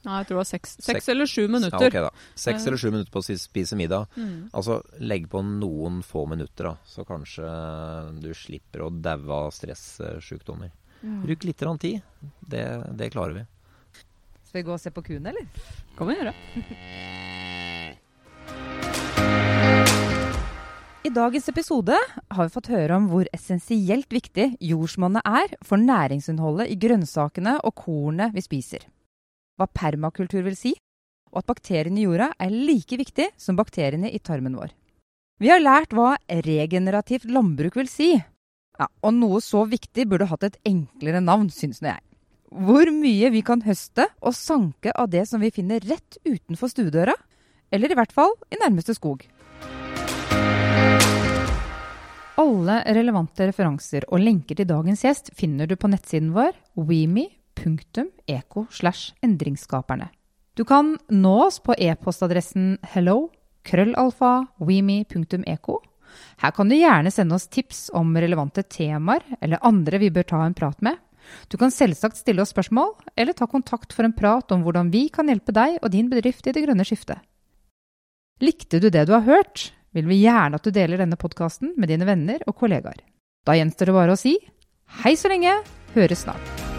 [0.00, 1.76] Nei, jeg tror det var seks, seks eller sju minutter.
[1.76, 2.28] Ja, ok da.
[2.40, 4.08] Seks eller sju minutter på å spise middag.
[4.16, 4.48] Mm.
[4.56, 7.50] Altså legg på noen få minutter, da, så kanskje
[8.24, 10.72] du slipper å daue av stressykdommer.
[11.02, 11.20] Mm.
[11.26, 12.00] Bruk litt grann tid.
[12.40, 12.64] Det,
[12.96, 13.46] det klarer vi.
[14.48, 15.68] Skal vi gå og se på kuene, eller?
[16.00, 16.34] Kan vi gjøre.
[21.00, 26.68] I dagens episode har vi fått høre om hvor essensielt viktig jordsmonnet er for næringsinnholdet
[26.68, 28.84] i grønnsakene og kornet vi spiser.
[29.56, 30.74] Hva permakultur vil si,
[31.32, 34.74] og at bakteriene i jorda er like viktig som bakteriene i tarmen vår.
[35.40, 38.10] Vi har lært hva regenerativt landbruk vil si.
[38.76, 42.04] Ja, og noe så viktig burde hatt et enklere navn, syns nå jeg.
[42.52, 47.16] Hvor mye vi kan høste og sanke av det som vi finner rett utenfor stuedøra,
[47.72, 49.24] eller i hvert fall i nærmeste skog.
[52.40, 58.62] Alle relevante referanser og lenker til dagens gjest finner du på nettsiden vår weme.eco.
[60.56, 63.18] Du kan nå oss på e-postadressen hello
[63.68, 65.76] krøllalfa weme.eco.
[66.40, 70.40] Her kan du gjerne sende oss tips om relevante temaer eller andre vi bør ta
[70.46, 70.96] en prat med.
[71.52, 75.10] Du kan selvsagt stille oss spørsmål, eller ta kontakt for en prat om hvordan vi
[75.12, 77.20] kan hjelpe deg og din bedrift i det grønne skiftet.
[78.40, 79.68] Likte du det du har hørt?
[79.96, 83.02] Vil vi gjerne at du deler denne podkasten med dine venner og kollegaer.
[83.46, 84.36] Da gjenstår det bare å si
[85.04, 85.60] hei så lenge,
[85.94, 86.69] høres snart.